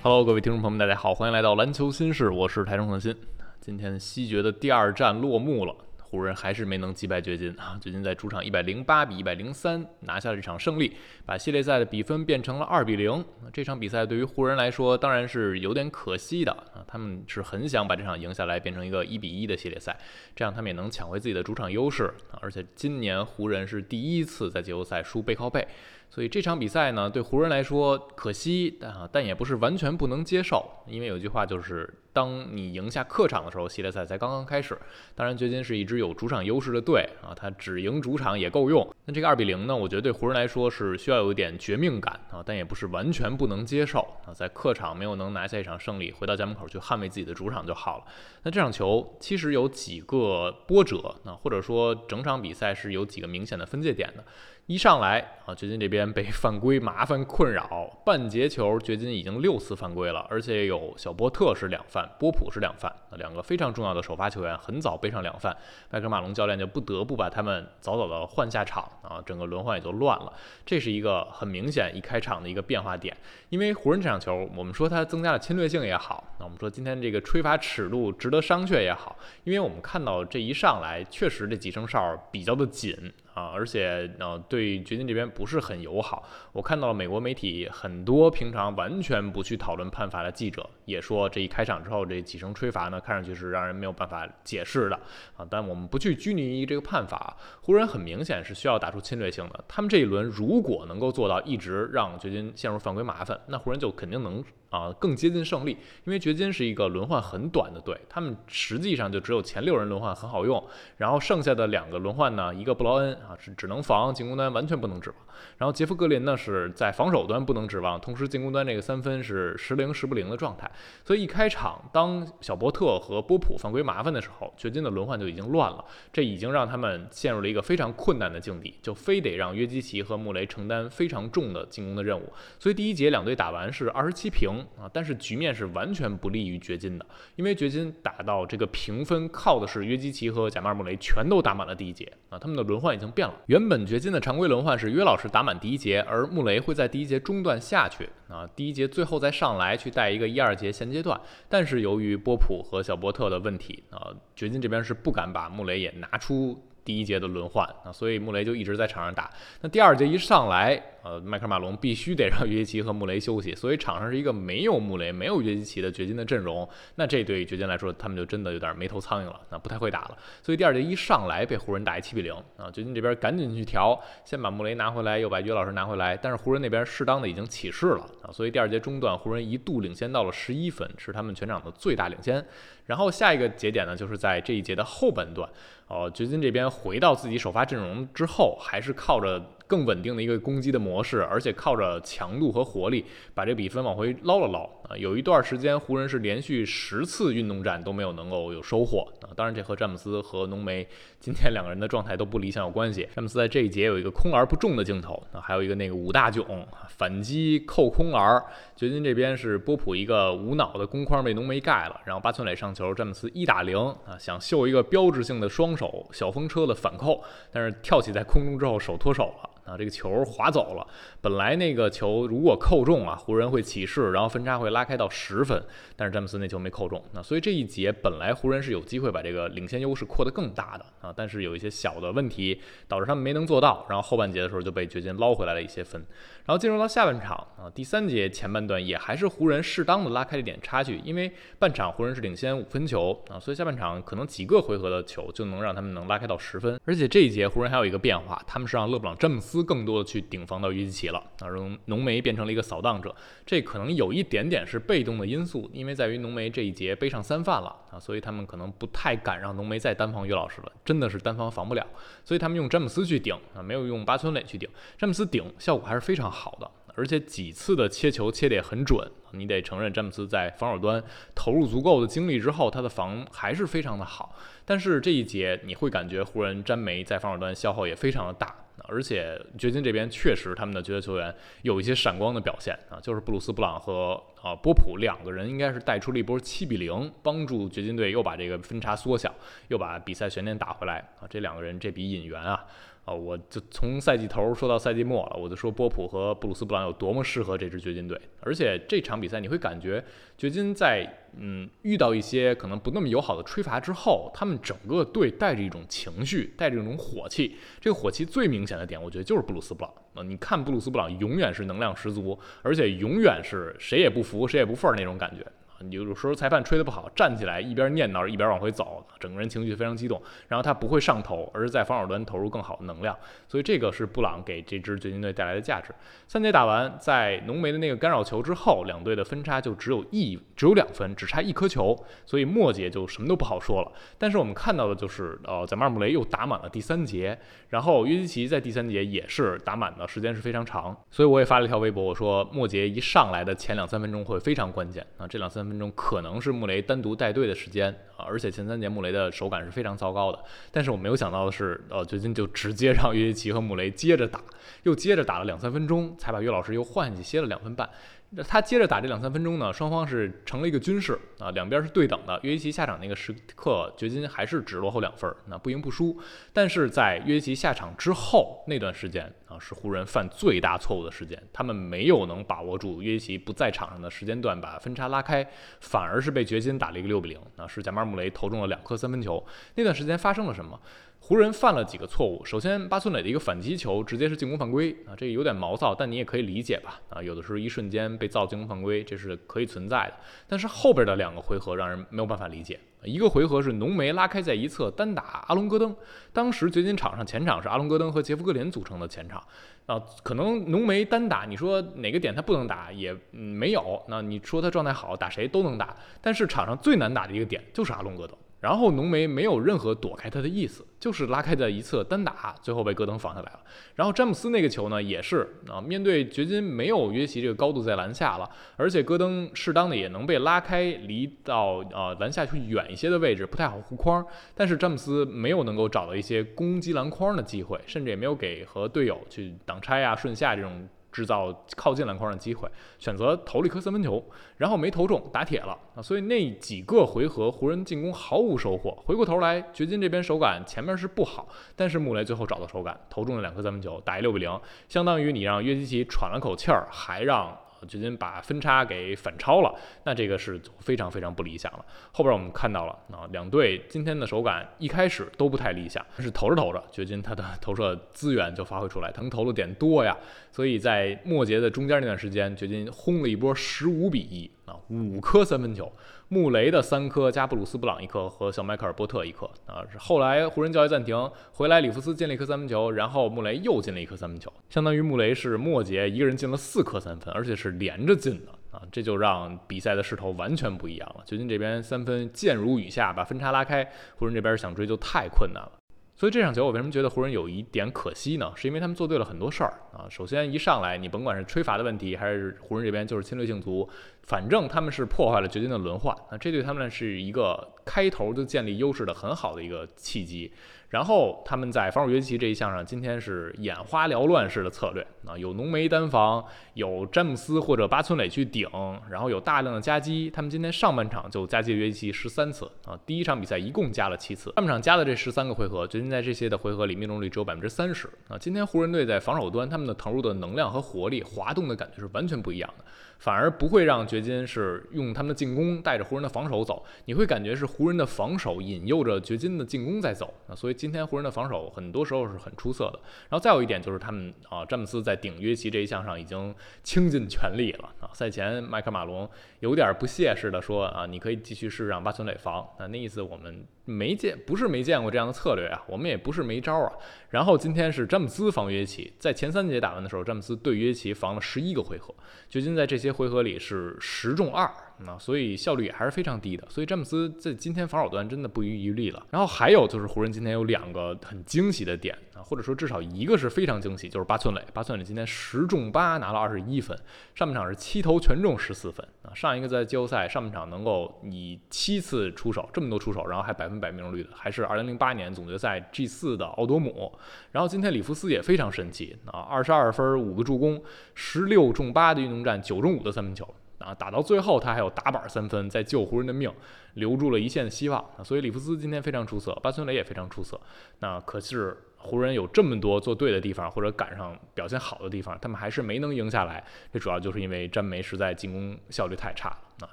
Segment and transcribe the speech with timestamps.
[0.00, 3.16] Hello，各位听众朋友们，大家好，欢迎来到篮球新事，我是台中恒鑫。
[3.60, 7.76] 今天西决的第二战落幕了，湖人还是没能击败掘金啊！
[7.80, 10.92] 掘金在主场一百零八比一百零三拿下了这场胜利，
[11.26, 13.24] 把系列赛的比分变成了二比零。
[13.52, 19.98] 这场比赛对于湖人来说当然是有点可惜的啊，他们是很想把这场赢下来，变成一个一比一的系列赛，
[20.36, 22.38] 这样他们也能抢回自己的主场优势啊！
[22.40, 25.66] 而且今年湖人是第一次在季后赛输背靠背。
[26.10, 30.68] 所以这场比赛呢，对湖人来说可惜，但啊，但也不是完全不能接受。
[30.86, 34.76] 因为有句话就是，当你赢下客场的时候，系列赛才刚刚开始。
[35.14, 38.88] 当然，掘金是一支有主场优势的队啊，他只赢主场也够用。
[39.04, 44.32] 那这个二比零呢，我觉得对湖人来说是需要有一点绝命感啊，但也不是完全不能接受啊。
[44.32, 48.04] 在客场没有能拿下一场胜利，回到家门口去捍卫自己的主场就好了。
[48.42, 54.24] 那这场球其实有几个波折，那或者说整场比赛是有几个明显的分界点的。
[54.68, 65.56] 一上来啊，掘金这边被 犯规麻烦困扰，半节球掘金已经六次犯规了，而且有小波特是两犯，波普是两犯，两个非常重要的首发球员很早背上两犯，
[65.88, 70.30] 麦克马龙教练就不得不把他们早早的换下场啊，整个轮换也就乱了，
[70.66, 73.16] 这是一个很明显一开场的一个变化点，
[73.48, 82.94] 因为湖人这场球，我们说它增加了侵略性也好，那我们说今天这个吹罚尺度值得商榷也好，因为我们看到这一上来确实这几声哨比较的紧。
[83.38, 86.28] 啊，而且呃，对掘金这边不是很友好。
[86.52, 94.98] 我看到了美国媒体很多平常完全不去讨论判罚的记者，也说这一开场之后这几声吹罚呢，看上去是让人没有办法解释的
[95.36, 95.46] 啊。
[95.48, 99.64] 但我们不去拘泥于这个判罚，湖人很明显是需要打出侵略性的。
[99.68, 104.42] 他们这一轮如果能够做到一直让掘金陷入犯规麻烦，那湖人就肯定能。
[104.70, 105.70] 啊，更接近胜利，
[106.04, 110.62] 因为掘金是一个轮换很短的队，他们实际上就只有前六人轮换很好用，
[110.98, 115.18] 然后剩下的两个轮换呢，一个布劳恩啊是只能防，进攻端完全不能指望，
[115.58, 120.70] 然后杰夫格林呢是在防守端不能指望，同时进攻端这个三分是时灵时不灵的状态，
[121.04, 134.48] 所以一开场当小波特和波普犯规麻烦的时候，掘金的轮换就已经乱了，这已经让他们陷入了一个非常困难的境地，就非得让约基奇和穆雷承担非常重的进攻的任务，所以第一节两队打完是二十七平。
[134.78, 137.04] 啊，但是局面是完全不利于掘金的，
[137.36, 143.34] 因为掘金打到这个平分，靠的是约基奇和贾马尔·穆雷全都打满了第一节啊，他们的轮换已经变了。
[143.46, 151.20] 原本掘金的常规轮换是约老师打满第一节，而穆雷会在第一节中段下去啊，第一节最后再上来去带一个一二节衔接段。
[151.48, 156.56] 但是由于波普和小波特的问题啊，掘金这边是不敢把穆雷也拿出。
[156.84, 159.30] 第一节的轮换啊，所以穆雷就一直在场上打。
[159.60, 166.68] 那第二节一上来，呃，麦克马龙必须得让约基奇和穆雷休息，所以场上是一个没有穆雷、没有约基奇的掘金的阵容。
[166.96, 170.18] 那这对于掘金来说，他们就真的有点没头苍蝇了，那不太会打了。
[170.42, 176.16] 所以第二节一上来被湖人打一七比零啊，掘金这边赶紧去调，先把穆雷拿回来，又把约老师拿回来。
[176.16, 182.44] 但是湖人那边适当的已经起势了啊，所以第二节中段湖人一度领先到了十一分，是他们全场的最大领先。
[182.86, 185.48] 然后下一个节点呢，就是在这一节的后半段。
[185.86, 189.42] 哦，掘金这边回到自己首发阵容之后，还是靠着。
[189.68, 194.96] 更稳定的一个攻击的模式，而且靠着强度和活力把这比分往回捞了捞啊！
[194.96, 199.28] 有一段时间，湖人是连续十次运动战都没有能够有收获啊！
[199.36, 200.88] 当然，这和詹姆斯和浓眉
[201.20, 203.06] 今天两个人的状态都不理想有关系。
[203.14, 208.42] 詹姆斯在这一节有一个空而不中的镜头啊，还有一个那个五大囧反击扣空儿。
[208.74, 219.50] 掘金这边是波普一个无脑的攻框被浓眉盖了，然后八寸垒上球，詹姆斯一打零啊，想秀一个标志性的双手小风车的反扣，但是跳起在空中之后手脱手了。
[219.68, 220.86] 啊，这个球滑走了。
[221.20, 225.62] 本来那个球如果扣中啊，湖人会起势，然后分差会拉开到十分。
[225.94, 231.12] 但是詹姆斯那球没扣中，那所以这一节本来湖人是有机会把这个领先优势扩得更大的啊。
[231.14, 236.02] 但是有一些小的问题导致他们没能做到，然后后半节的时候就被掘金捞回来了一些分。
[236.46, 246.80] 然后进入到下半场啊，第三节前半段也还是湖人适当的拉开了一点差距，因为半场湖人是领先五分球啊，所以下半场可能几个回合的球就能让他们能拉开到十分。
[246.86, 249.57] 而且这一节湖人还有一个变化，他们是让勒布朗詹姆斯。
[249.62, 253.14] 更多的去顶防到约基奇了啊，让浓眉变成了一个扫荡者，
[253.46, 261.86] 这可能有一点点是被动的因素，因为在于浓眉这一节背上三犯了啊，所以他们可能不太敢让浓眉再单防约老师了，真的是单防防不了，
[262.24, 271.02] 所以他们用詹姆斯去顶啊，没有用八村垒去顶，詹姆斯顶效果还是非常好的，而且几次的切球切得很准，你得承认詹姆斯在防守端
[271.34, 278.54] 投入足够的精力之后，他的防还是非常的好，但是这一节你会感觉湖人詹梅在防守端消耗也非常的大。
[278.84, 289.34] 而且掘金这边确实他们的角色球员有一些闪光的表现啊，就是布鲁斯布朗和啊波普两个人应该是带出了一波七比零，帮助掘金队又把这个分差缩小，
[289.66, 291.26] 又把比赛悬念打回来啊。
[291.28, 292.64] 这两个人这笔引援啊，
[293.08, 300.04] 啊，我就从赛季头说到赛季末了，我就说波普和布鲁斯布朗有多么适合这支掘金队，而且这场比赛你会感觉
[300.36, 307.56] 掘金在嗯遇到一些可能不那么友好的吹罚之后，他们整个队带着一种情绪，带着一种火气。
[307.80, 315.46] 这个火气最明显的点，我觉得就是布鲁斯布朗啊，你看布鲁斯布朗永远是能量十足，而且永远是谁也不服谁也不忿那种感觉。
[315.90, 320.20] 有有时候裁判吹得不好，站起来一边念叨一边往回走，整个人情绪非常激动。
[320.48, 323.16] 然后他不会上头，而是在防守端投入更好的能量。
[323.46, 325.94] 所以这个是布朗给这支掘金队带来的价值。
[326.26, 331.96] 三节打完，在浓眉的那个干扰球之后，两队的分差就只有一只有两分，只差一颗球。
[332.26, 333.92] 所以末节就什么都不好说了。
[334.18, 337.38] 但是我们看到的就是，呃，在马尔穆雷又打满了第三节，
[337.68, 340.96] 然后约基奇在第三节也是打满的时间是非常长。
[341.10, 345.67] 所以我也发了一条微博，我说末节一上来的前两三分钟会非常关键啊，这两三。
[345.68, 350.38] 分钟可能是穆雷单独带队的时间啊，而且前三节穆雷的手感是非常糟糕的。
[350.72, 354.40] 但是我没有想到的是，呃，最近就直接让约基奇和穆雷接着打，
[354.82, 357.88] 又接着打了两三分钟，才把约老师又换下去歇了两分半。
[358.30, 362.38] 那他接着打这两三分钟呢，双方是成了一个均势啊，两边是对等的。
[362.42, 366.14] 约基奇下场那个时刻，掘金还是只落后两分，那不赢不输。
[366.52, 375.48] 但是在约基奇下场之后那段时间啊，是湖人犯最大错误的时间，他们没有能把握住约基奇不在场上的时间段，把分差拉开，
[375.80, 377.40] 反而是被掘金打了一个六比零。
[377.56, 379.42] 啊，是贾马尔·穆雷投中了两颗三分球。
[379.76, 380.78] 那段时间发生了什么？
[381.20, 382.42] 湖人犯了几个错误。
[382.42, 386.98] 首先，巴村磊的一个反击球直接是进攻犯规啊，这个有点毛躁，但你也可以理解吧？
[387.10, 390.14] 啊，有的时候一瞬间被造进攻犯规，这是可以存在的。
[390.46, 392.80] 但是后边的两个回合让人没有办法理解。
[393.04, 395.94] 一个回合是浓眉拉开在一侧单打阿隆戈登，
[396.32, 399.42] 当时掘金场上前场是阿隆戈登和杰夫格林组成的前场
[399.84, 404.02] 啊，可能浓眉单打，你说哪个点他不能打也没有。
[404.08, 408.34] 那你说他状态好，打谁都能打，但是场上最难打的一个点就是阿隆戈登。
[408.60, 413.60] 然后浓眉没有任何躲开他的意思，就是拉开在一侧单打，最后被戈登防下来了。
[413.94, 424.26] 然后詹姆斯那个球呢，也是啊，面对掘金没有约奇这个高度在篮下了，而且戈登适当的也能被拉开，离到呃篮下去远一些的位置，不太好护框。
[424.54, 430.88] 但是詹姆斯没有能够找到一些攻击篮筐的机会，甚至也没有给和队友去挡拆啊、顺下这种。
[431.18, 432.70] 制造靠近篮筐的机会，
[433.00, 434.24] 选择投了一颗三分球，
[434.58, 436.00] 然后没投中，打铁了啊！
[436.00, 438.96] 所以那几个回合湖人进攻毫无收获。
[439.04, 447.58] 回过头来，掘金这边手感前面是不好，但是穆雷最后找到手感，投中了两颗三分球，打一六比零，相当于你让约基奇喘了口气儿，还让。
[447.86, 451.84] 掘金把分差给反超了，那这个是非常非常不理想了。
[452.12, 460.16] 后边我们看到了啊，两队今天的手感一开始都不太理想，但是投着投着，掘金他的投射资源就发挥出来，他能投的点多呀。
[460.50, 465.90] 所以在末节的中间那段时间，掘金轰了一波十五比一啊，五颗三分球。
[466.28, 481.22] 穆雷的三颗加布鲁斯布朗一颗和小迈克尔波特一颗啊，是后来湖人交易暂停回来，里弗斯进了一颗三分球，然后穆雷又进了一颗三分球，相当于穆雷是末节一个人进了四颗三分，而且是连着进的啊，这就让比赛的势头完全不一样了。
[481.24, 485.72] 掘金这边三分箭如雨下，把分差拉开，湖人这边想追就太困难了。
[486.18, 488.52] 所以这场球我为什么觉得湖人有一点可惜呢？
[488.56, 490.04] 是因为他们做对了很多事儿啊。
[490.10, 493.88] 首先一上来，你甭管是吹罚的问题，还是湖人这边就是侵略性足。
[494.24, 500.52] 反正他们是破坏了掘金的轮换，啊这对他们是一个开头就建立优势的很好的一个契机。
[500.88, 506.42] 然后他们在防守约基奇这一项上，今天是眼花缭乱式的策略啊，有浓眉单防，
[506.72, 508.66] 有詹姆斯或者巴村磊去顶，
[509.10, 510.30] 然后有大量的夹击。
[510.30, 518.38] 他们今天上半场就夹击约基奇十三次啊，第一场比赛一共加了七次，上半场加的这十三个回合，掘金在这些的回合里命中率只有百分之三十啊。
[518.38, 522.84] 今天湖人队在防守端，他们的投入的能量和活力、滑动的感觉是完全不一样的。
[523.18, 530.32] 反而不会让掘金是用他们的进攻带着湖人的防守走，你会感觉是湖人的防守引诱着掘金的进攻在走。
[530.46, 533.00] 啊所以今天湖人的防守很多时候是很出色的。
[533.28, 536.54] 然后再有一点就是他们啊，詹姆斯在顶约奇这一项上已经
[536.84, 538.08] 倾尽全力了啊。
[538.14, 539.28] 赛前麦克马龙
[539.60, 542.64] 有点不屑似的说啊，你可以继续试让巴村垒防。
[542.78, 543.66] 那那意思我们。
[543.90, 546.92] 没见，不是没见过这样的策略啊，我们也不是没招啊。
[547.30, 552.14] 然后今天是詹姆斯防约奇，在前三节打完的时候，詹姆斯对约奇防了十一个回合，
[552.50, 554.70] 掘金在这些回合里是十中二。
[555.06, 559.26] 啊，所以效率也还是非常低的，所以詹姆斯在今天防守端真的不遗余力了。
[559.30, 566.98] 然后还有就是湖人今天有两个很惊喜的点啊，或者说至少一个是非常惊喜，就是八寸垒，八寸垒今天十中八拿了二十一分，
[567.34, 569.32] 上半场是七投全中十四分啊。
[569.34, 577.12] 上一个在季后赛上半场能够以七次出手这么多出手，然后还百分百命中率的，还是二零零八年总决赛 G 四的奥多姆。
[577.52, 580.82] 然后今天里弗斯也非常神奇啊，二十二分五个助攻，
[581.14, 583.48] 十六中八的运动战，九中五的三分球。
[583.78, 586.52] 啊，打到最后他还有打板三分，在救湖人的命，
[586.94, 588.24] 留住了一线的希望啊。
[588.24, 590.60] 所以里弗斯今天非常出色，巴森雷也非常出色。
[590.98, 596.64] 那可是湖人有这么多做对的地方，或者赶上表现好的地方，他们还是没能赢下来。
[596.92, 599.86] 这主要就是因为詹梅实在进攻效率太差了。
[599.86, 599.90] 啊，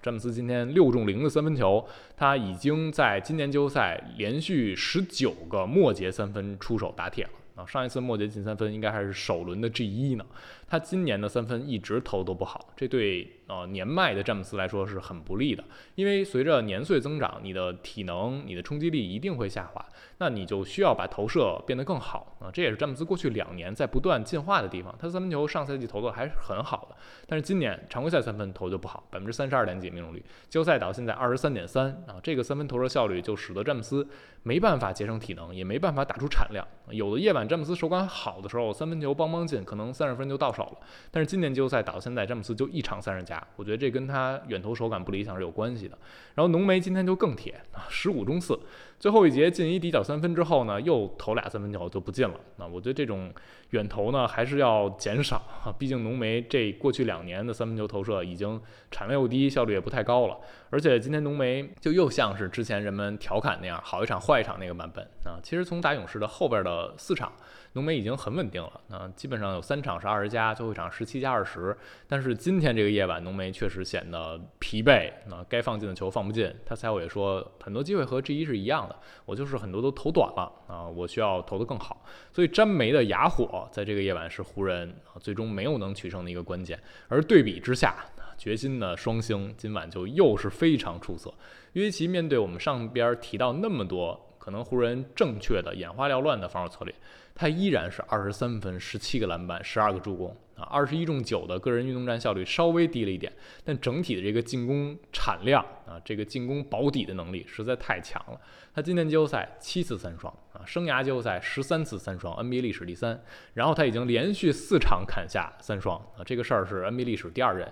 [0.01, 1.87] 詹姆斯今天六中零的三分球，
[2.17, 7.29] 他已经在今年季后赛连续十九个末节三分出手打铁了。
[7.55, 10.25] 啊，上一次末节进三分应该还是首轮的 G 一呢。
[10.67, 15.63] 他今年的三分一直投都不好，这对呃年迈的詹姆斯来说是很不利的。
[15.93, 19.85] 因为随着年岁增长，你的体能、你的冲击力一定会下滑，
[20.17, 22.49] 那你就需要把投射变得更好啊。
[22.51, 24.93] 这也是詹姆斯过去两年在不断进化的地方。
[24.97, 26.95] 他三分球上赛季投的还是很好的，
[27.27, 34.07] 但是今年常规赛三分投就不好，百分之三十二点几命中率，季后赛到现在二十三点三啊，这个三分投射效率就使得詹姆斯
[34.41, 36.67] 没办法节省体能，也没办法打出产量。
[36.89, 40.77] 有的夜晚詹姆斯手感好的时候，三分球邦邦进，可能三十分就到手了。
[41.11, 45.97] 但是今年季后赛打到现在，詹姆斯就一场三十加，我觉得这跟他远投手感不理想是有关系的。
[46.35, 48.59] 然后浓眉今天就更铁啊， 十五中四，
[48.99, 52.39] 最后一节进一底角三分之后呢，又投俩三分球就不进了。
[52.57, 53.31] 那我觉得这种
[53.71, 60.37] 远投呢还是要减少啊， 毕竟浓眉这过去两年的三分球投射已经产量又低，效率也不太高了。
[60.69, 65.39] 而且今天浓眉就又像是之前人们调侃那样，好一场坏一场那个版本啊。
[65.41, 67.31] 其实从打勇士的后边的四场。
[67.75, 71.75] 浓眉已经很稳定了，那基本上有三场是二十加，最后一场十七加二十。
[72.07, 76.49] 但是今天这个夜晚，浓眉确实显得疲惫，那该放进的球放不进。
[76.65, 82.01] 他赛后也说，很多机会和 G 一是一样的，我就是很多都投短了啊，我需要投得更好。
[82.31, 86.79] 所以詹梅的哑火在这个夜晚是湖人最终没有能取胜的一个关键。
[87.09, 88.05] 而对比之下，
[88.37, 91.33] 决心的双星今晚就又是非常出色。
[91.73, 96.95] 约基奇面对我们上边提到那么多可能湖人正确的眼花缭乱的防守策略。
[97.35, 103.29] 他依然是二十三分、十七个篮板、十二个助攻啊，二十一中九的个人运动战效率稍微低了一点，
[103.65, 108.39] 但整体的这个进攻产量啊，这个进攻保底的能力实在太强了。
[108.73, 113.21] 他今年季后赛七次三双啊，生涯季后赛十三次三双，NBA 历史第三。
[113.53, 117.69] 然后他已经连续四场砍下三双啊，这个事儿是 NBA 历史第二人，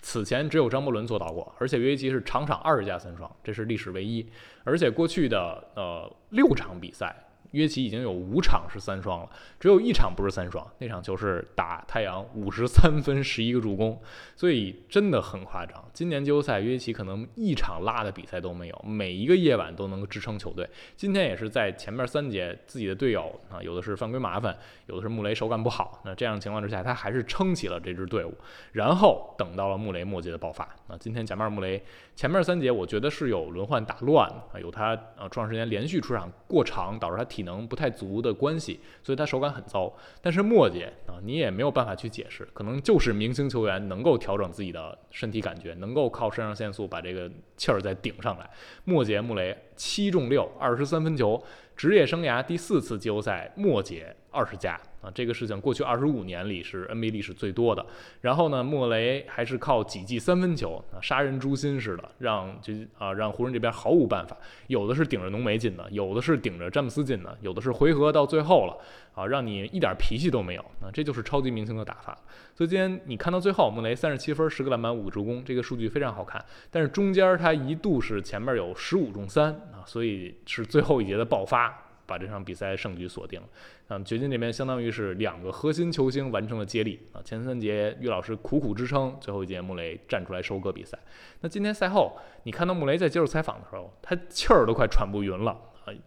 [0.00, 4.24] 此前只有张伯伦做到过，而且约基奇是场场二十加三双，这是历史唯一。
[4.62, 7.26] 而且过去的呃六场比赛。
[7.52, 9.28] 约奇已经有五场是三双了，
[9.58, 14.00] 只有一场不是三双，那场球是打太阳五十三分十一个助攻，
[14.36, 15.84] 所以真的很夸张。
[15.92, 20.68] 今年季后赛约奇可能一场拉的比赛都没有，每一个夜晚都能够支撑球队。
[20.94, 28.32] 今天也是在前面三节自己的队友啊，有的是犯规麻烦，有的是穆雷手感不好，那这样的情况之下，他还是撑起了这支队伍。
[28.74, 31.82] 然后等到了穆雷末节的爆发，那今天前面穆雷
[32.14, 37.39] 前面三节我觉得是有轮换打乱啊，有他啊出场时间连续出场过长，导致他体。
[37.40, 39.92] 体能不太足的关系，所以他手感很糟。
[40.20, 48.48] 但是末节啊，你也没有办法去解释，可能就是明星球员能够调整自己的身体感觉，能够靠肾上腺素把这个气儿再顶上来。
[48.84, 51.42] 末节穆雷七中六，二十三分球，
[51.80, 54.78] 职业生涯第四次季后赛末节二十加。
[55.00, 57.82] 啊，这个事情过去二十五年里是 NBA 历史最多的。
[58.20, 64.36] 然后呢，莫雷还是靠几记三分球啊，杀人诛心似的，让这啊让湖人这边毫无办法。
[64.66, 68.76] 有的是顶着浓眉进的，有的是顶着詹姆斯进的，有的是回合到最后了
[69.14, 72.16] 啊，让你一点脾气都没有啊，这就是超级明星的打法。
[72.54, 76.44] 所以今天你看到最后，穆雷三十七分，十个篮板，五个助攻，这个数据非常好看。
[76.70, 81.86] 但是中间他一度是前面有十五中三啊，所以是最后一节的爆发。
[82.06, 83.46] 把这场比赛胜局锁定了。
[83.86, 87.22] 嗯，掘金这边相当于是两个核心球星完成了接力啊。
[87.24, 90.98] 前三节于老师苦苦支撑，最后一节穆雷站出来收割比赛。
[91.42, 95.56] 那今天赛后，你看到穆雷在接受采访的时候，他气儿都快喘不匀了！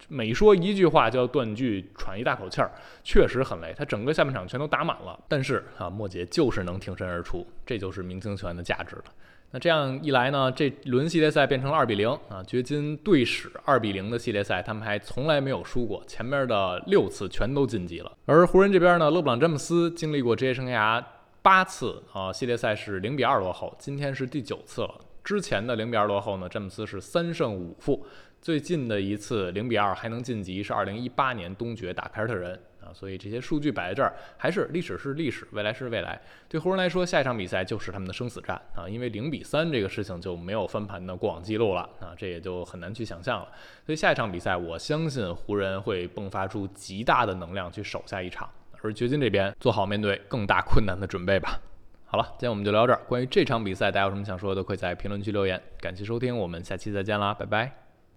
[0.07, 2.71] 每说一句话就要断句，喘一大口气儿，
[3.03, 3.73] 确实很累。
[3.77, 9.03] 他整个下半场全都打满了，但是啊，莫杰就是能挺身而出，这就是明星球员的价值了。
[9.51, 18.11] 那这样一来呢，这轮系列赛变成了二比零啊，掘金队史二比零的系列赛，他们还从来没有输过，前面的六次全都晋级了。
[18.25, 21.03] 而湖人这边呢，勒布朗詹姆斯经历过职业生涯
[21.43, 24.95] 八次啊系列赛是零比二落后，今天是第九次了。
[25.23, 28.05] 之前的零比二落后呢，詹姆斯是三胜五负，
[28.43, 32.59] 最近的一次零比二还能晋级是二零一八年东决打凯尔特人。
[32.81, 36.21] 啊，所以这些数据摆在这儿，还是历史是历史，未来是未来。
[36.49, 43.47] 对湖人来说，下一场比赛就是他们的生死战啊，因为零比三这个事情就没有翻盘的过往记录了啊，这也就很难去想象了。
[43.85, 48.49] 所以下一场比赛，我相信湖人会迸发出极大的能量去守下一场，
[48.81, 51.57] 而掘金这边做好面对更大困难的准备吧。
[52.03, 52.99] 好了，今天我们就聊这儿。
[53.07, 55.61] 关于这场比赛，大家有什么想说的，可以在评论区留言。
[55.79, 57.82] 感谢收听，我们下期再见啦，拜拜。